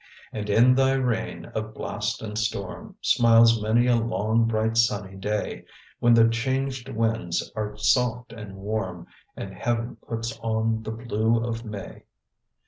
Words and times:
_"And 0.33 0.49
in 0.49 0.73
thy 0.73 0.93
reign 0.93 1.45
of 1.53 1.75
blast 1.75 2.23
and 2.23 2.35
storm, 2.35 2.95
Smiles 3.01 3.61
many 3.61 3.85
a 3.85 3.95
long, 3.97 4.47
bright, 4.47 4.75
sunny 4.75 5.15
day 5.15 5.65
When 5.99 6.15
the 6.15 6.27
changed 6.27 6.89
winds 6.89 7.51
are 7.55 7.77
soft 7.77 8.33
and 8.33 8.55
warm, 8.55 9.05
And 9.37 9.53
heaven 9.53 9.97
puts 9.97 10.39
on 10.39 10.81
the 10.81 10.89
blue 10.91 11.43
of 11.45 11.63
May." 11.63 12.05